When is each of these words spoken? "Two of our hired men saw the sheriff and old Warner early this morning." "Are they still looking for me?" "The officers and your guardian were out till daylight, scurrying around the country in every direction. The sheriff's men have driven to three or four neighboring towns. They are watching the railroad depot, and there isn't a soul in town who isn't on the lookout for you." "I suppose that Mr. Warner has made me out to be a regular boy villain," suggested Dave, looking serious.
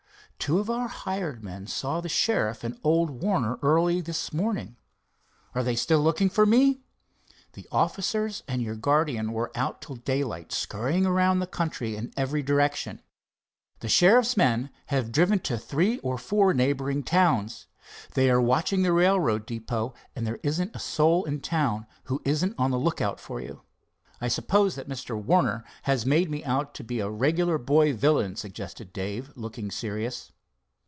"Two 0.41 0.57
of 0.57 0.71
our 0.71 0.87
hired 0.87 1.43
men 1.43 1.67
saw 1.67 2.01
the 2.01 2.09
sheriff 2.09 2.63
and 2.63 2.79
old 2.83 3.11
Warner 3.11 3.59
early 3.61 4.01
this 4.01 4.33
morning." 4.33 4.75
"Are 5.53 5.61
they 5.63 5.75
still 5.75 5.99
looking 6.01 6.31
for 6.31 6.47
me?" 6.47 6.81
"The 7.53 7.67
officers 7.71 8.41
and 8.47 8.59
your 8.59 8.75
guardian 8.75 9.33
were 9.33 9.51
out 9.53 9.83
till 9.83 9.97
daylight, 9.97 10.51
scurrying 10.51 11.05
around 11.05 11.39
the 11.39 11.47
country 11.47 11.95
in 11.95 12.11
every 12.17 12.41
direction. 12.41 13.03
The 13.81 13.87
sheriff's 13.87 14.35
men 14.35 14.71
have 14.87 15.11
driven 15.11 15.39
to 15.41 15.59
three 15.59 15.99
or 15.99 16.17
four 16.17 16.55
neighboring 16.55 17.03
towns. 17.03 17.67
They 18.15 18.27
are 18.31 18.41
watching 18.41 18.81
the 18.81 18.93
railroad 18.93 19.45
depot, 19.45 19.93
and 20.15 20.25
there 20.25 20.39
isn't 20.41 20.75
a 20.75 20.79
soul 20.79 21.23
in 21.23 21.41
town 21.41 21.85
who 22.05 22.19
isn't 22.25 22.55
on 22.57 22.71
the 22.71 22.79
lookout 22.79 23.19
for 23.19 23.39
you." 23.39 23.61
"I 24.23 24.27
suppose 24.27 24.75
that 24.75 24.87
Mr. 24.87 25.19
Warner 25.19 25.63
has 25.83 26.05
made 26.05 26.29
me 26.29 26.43
out 26.43 26.75
to 26.75 26.83
be 26.83 26.99
a 26.99 27.09
regular 27.09 27.57
boy 27.57 27.91
villain," 27.93 28.35
suggested 28.35 28.93
Dave, 28.93 29.31
looking 29.35 29.71
serious. 29.71 30.31